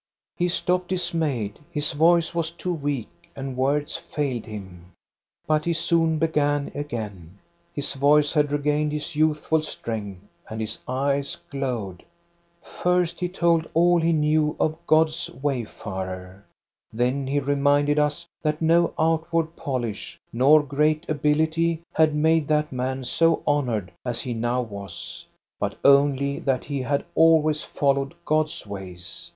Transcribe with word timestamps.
He 0.35 0.47
stopped 0.49 0.87
dismayed. 0.87 1.59
His 1.69 1.91
voice 1.91 2.33
was 2.33 2.49
too 2.49 2.73
weak, 2.73 3.29
and 3.35 3.55
words 3.55 3.97
failed 3.97 4.47
him." 4.47 4.93
But 5.47 5.65
he 5.65 5.73
soon 5.73 6.17
began 6.17 6.71
again. 6.73 7.37
His 7.75 7.93
voice 7.93 8.33
had 8.33 8.51
regained 8.51 8.93
its 8.93 9.15
youthful 9.15 9.61
strength, 9.61 10.23
and 10.49 10.59
his 10.59 10.79
eyes 10.87 11.37
glowed. 11.51 12.03
THE 12.63 12.67
FOREST 12.69 13.17
COTTAGE 13.17 13.19
453 13.19 13.19
^* 13.19 13.19
First, 13.19 13.19
he 13.19 13.29
told 13.29 13.69
all 13.75 14.01
he 14.01 14.11
knew 14.11 14.55
of 14.59 14.87
God's 14.87 15.29
wayfarer. 15.29 16.45
Then 16.91 17.27
he 17.27 17.39
reminded 17.39 17.99
us 17.99 18.25
that 18.41 18.59
no 18.59 18.95
outward 18.97 19.55
polish 19.55 20.19
nor 20.33 20.63
great 20.63 21.07
ability 21.07 21.83
had 21.93 22.15
made 22.15 22.47
that 22.47 22.71
man 22.71 23.03
so 23.03 23.43
honored 23.45 23.91
as 24.03 24.21
he 24.21 24.33
now 24.33 24.63
was, 24.63 25.27
but 25.59 25.75
only 25.85 26.39
that 26.39 26.63
he 26.65 26.81
had 26.81 27.05
always 27.13 27.61
followed 27.61 28.15
God's 28.25 28.65
ways. 28.65 29.29